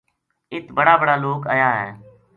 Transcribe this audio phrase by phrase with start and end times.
[0.53, 1.89] اِت بڑا بڑا لوک آیا ہے